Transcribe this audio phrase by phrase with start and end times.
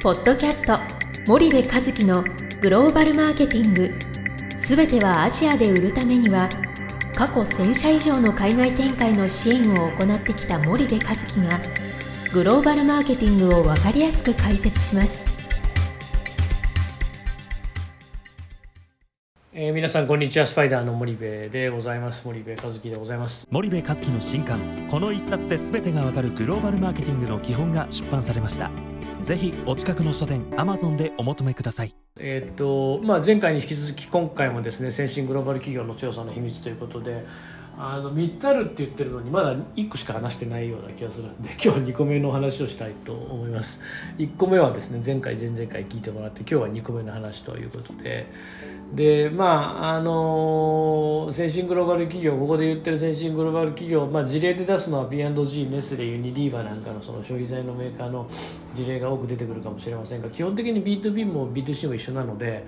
[0.00, 0.78] ポッドキャスト
[1.26, 2.22] 森部和樹の
[2.60, 3.92] グローバルマーケティング。
[4.56, 6.48] すべてはアジアで売るためには
[7.16, 11.60] 過去1000社以上の海外展開の支援を行ってきた森部和樹が
[12.32, 15.26] グローバルマーケティングを分かりやすく解説します。
[19.52, 20.46] えー、皆さんこんにちは。
[20.46, 22.22] スパイダーの森部でございます。
[22.24, 23.48] 森部和樹でございます。
[23.50, 28.70] 森部和樹の新刊この一冊で全てがわかるグローバルマーケティングの基本が出版されました
[29.22, 31.94] ぜひお近くの書店アマゾンでお求めください。
[32.20, 37.24] えー、っとまあ前回に引き続き今回もですね先進グローバル企業の強さの秘密ということで
[37.80, 43.80] あの3つあるって言ってるのにまだ1個しか話してないような気がするんで 今日2個目の話をしたいと思います。
[44.18, 48.26] 1個目はですね前回前々回聞いてもらって今日は2個目の話ということで。
[48.94, 58.26] でまああの先進グローバル企業ここで言ってる先進グローバル企業、まあ、事例で出すのは P&G ネスレユニリーバなんかのその消費財のメーカーの
[58.74, 62.66] 事例が多く出てくるかもしれませんが基本的に B2B も B2C も一緒なので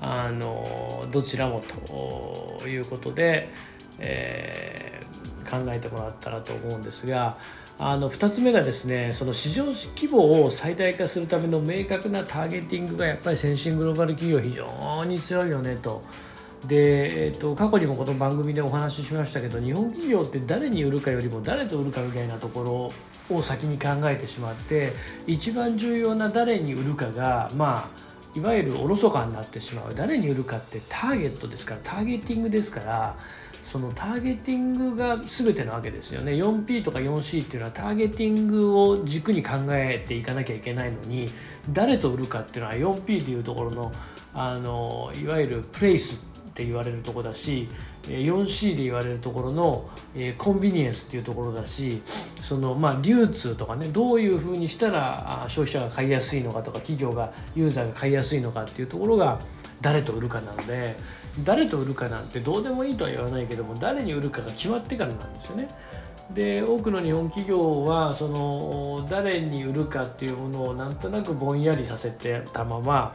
[0.00, 3.50] あのどちらもということで
[3.98, 7.36] えー、考えてもらったらと思うんですが
[7.78, 16.02] あの2つ目がですねその市場規模を最大化するための明確なターゲティングがやっぱり先進グローバル企業非常に強いよねと。
[16.66, 22.92] で、えーと、過去にもこの番組でお話ししましたけど日本企業って誰に売るかよりも誰と売るかみたいなとこ
[23.30, 24.92] ろを先に考えてしまって
[25.28, 28.07] 一番重要な誰に売るかがまあ
[28.38, 29.94] いわゆるおろそかになってしまう。
[29.94, 33.16] 誰に売るかってターゲットですからターゲティングですから
[33.64, 36.32] そのターゲティングが全てなわけですよね。
[36.32, 41.28] 4P とか 4C っていうのはターゲティングを軸に考えていかなきゃいけないのに
[41.70, 43.92] 誰と売るかっていうのは 4P っていうところの
[44.34, 46.18] あのいわゆるプレイスっ
[46.58, 47.68] って言われるとこだし
[48.02, 49.88] 4C で言われるところの
[50.38, 52.02] コンビニエンスっていうところだし
[52.40, 59.38] そのまあ流通とかねどういうふうにしたら消費者が買いやすいのかとか企業がユーザーが買いやすいのかっていうところが
[59.80, 60.96] 誰と売るかなので
[61.44, 65.68] 誰と売るかなんてどうでもいいとは言わないけども誰に売るかが決まってからなんですよね。
[66.34, 73.14] で多くの日本企業はその誰に売るかっていうものをなんとなくぼんやりさせてたまま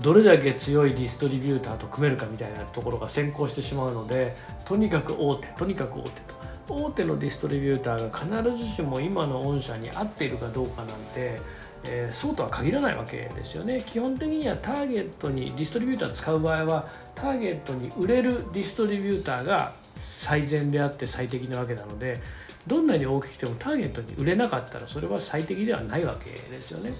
[0.00, 6.38] どれだけ強いディストリビューターと組めるかみたいなところが先行してしまうのでとにかく大手とにかく大手と
[6.68, 11.40] 大手のディストリビューターが必ずしも今の御社に合っているかどうかなんて
[11.84, 22.20] えー、そうとは限らないわけですよね基本的にはターゲットにディストリビューター使う場合はターゲットに売れるディストリビューターが最善であって最適なわけなので
[22.66, 26.92] どんなに大きくてもターゲットに売れなかったらそれは最適ではないわけですよね。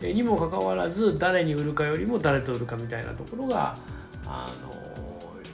[0.00, 3.76] にもかかわらず誰に売るかよりも誰と売るかみたいなところが
[4.26, 4.86] あの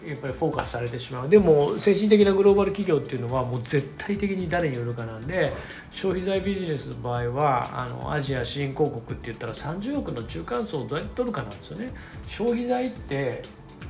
[0.08, 1.28] やっぱりフォーカスされてしまう。
[1.28, 5.53] でも精神的なグローバル企業っていうのはもう絶対的に誰に売るかなんで
[5.92, 11.92] 消費財ビジネスの場合はあのアジア新興国って言ったら30億の中間層をどうやって取るかなんですよね。
[12.26, 13.42] 消費財って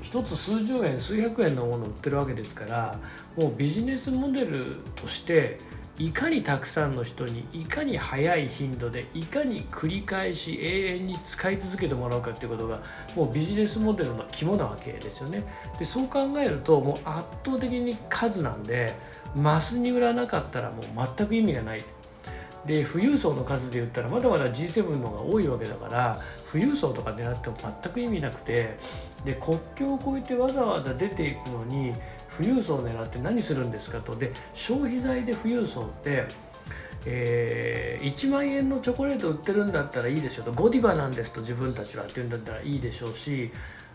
[0.02, 2.98] 1つ数十円数百円のものを売ってるわけですから
[3.36, 5.58] もうビジネスモデルとして
[5.98, 12.80] いかにたくさんの人にいかに早い頻度でいかに繰り返し永遠に使い続けてもらうかっていうことが
[13.14, 15.44] もうビジネスモデルの肝なわけですよね。
[15.78, 18.94] でそう考えるともう圧倒的に数なんで
[19.36, 21.84] マスに売らなかったらもう全く意味がない。
[22.64, 26.20] で富裕層の数で言ったらまだまだ G7 の方が多いわけだから
[26.50, 28.76] 富裕層とか狙っても全く意味なくて
[29.25, 31.92] で国境を越えてわざわざ出ていくのに
[32.37, 34.16] 富裕層を狙って何するんですかと。
[34.16, 36.26] で消費財で富裕層って
[37.06, 40.52] えー、1万円のチョコレート売ってるんだったらいいでしょうと。
[40.52, 43.50] ゴディバなんですと自分たちはって言うんだったらいいでしょうし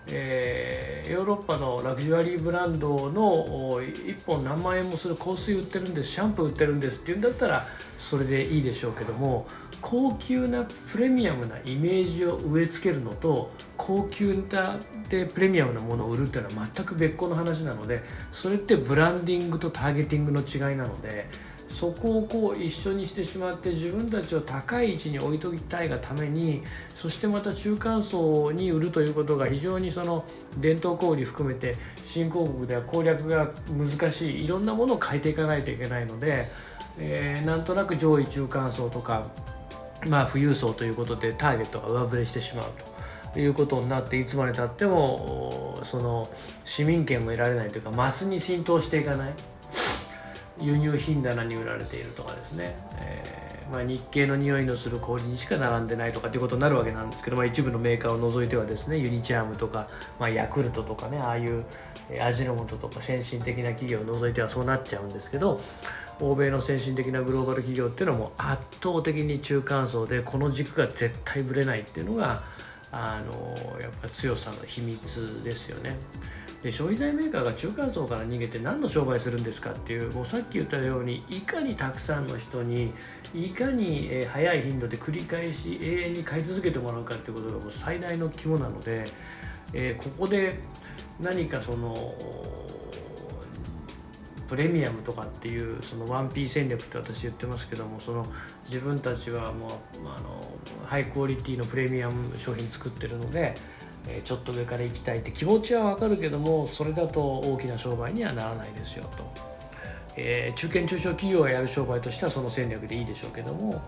[0.10, 7.68] えー、ヨーロッパのラグジュアリーブランドの1本何万円もする香水売ってるんですシャンプー売ってるんですっていうんだったら
[8.00, 9.48] それでいいでしょうけども
[9.82, 14.80] 高級なプレミアムなイメージを植え付けるのと高級な
[15.10, 18.02] でプレミアムなものを売るっていうのは全く別個の話なので
[18.32, 21.28] それってブランディングとターゲティングの違いなので
[21.78, 26.64] そこをこう一緒にしてしまって自分たちを高い位置に置いときたいがために
[26.96, 30.26] そしてまた中間層に売るということが非常にその
[30.58, 36.48] 伝統小売含めて新興国では攻略が難しいいろんなものを変えていかないといけないので、
[36.98, 39.28] えー、なんとなく上位中間層とか、
[40.08, 42.98] まあ、富裕層ということでターゲットが上振れしてしまうと。
[43.40, 46.28] いうことになっていつまでたってもその
[46.66, 49.34] 市民権も得られないというかマスに浸透していかない
[50.60, 59.88] 輸入品棚に売られているとかですね、えー、まあ、日系の匂いのする氷にしか並んでないとかっていうことになるわけなんですけど、まあ、一部のメーカーを除いてはですねユニチャームとか、
[60.20, 61.66] まあ、ヤクルトとかねああいう
[62.22, 65.60] 味の素とか先進的な企業を除いてはそうなっちゃうんですけど
[66.20, 72.42] 欧米の先進的なグローバル企業っていうのはもう圧倒的に中間層でこの軸が絶対ぶれないっていうのが
[72.92, 75.98] あのやっぱ強さの秘密ですよね。
[76.64, 82.94] で消費財メーカーが中間層から逃げて何の商売するんですかっていうもうさっき言ったようにいかにたくさんの人に
[83.34, 89.06] いかに、え早い頻度で繰り返し永遠に買い続けてもらうかっていうことがもう最大の肝なので、
[89.74, 90.60] えー、ここで
[91.20, 92.14] 何かその
[94.48, 98.26] プレミアムとかっていうその 1P 戦略って私言ってますけどもその
[98.66, 99.72] 自分たちはもう
[100.06, 100.42] あの
[100.86, 103.56] ハイクオリティのプレミアム商品作ってるので
[104.24, 109.32] ちょっと上から行きたいって気持ちはわかるけどもそれだと大きな商売にはならないですよと、
[110.16, 113.82] えー、中堅中小企業がやる商売としてはその戦略でいいでしょうけども、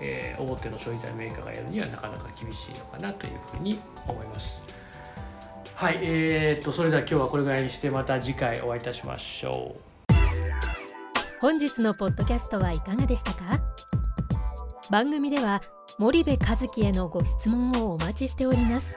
[0.00, 4.62] えー、大手の消費財メーカーがやるにはなかなか厳しいのかなというふうに思います。
[5.74, 10.12] はいえー、とそれでは今日はこれぐらいにしてまた次回お会いいたしましょう。
[11.40, 13.60] 本日のポッドキャストはいかがでしたか？
[14.90, 15.60] 番組では
[15.98, 18.96] 森部和樹へのご質問をお待ちしております。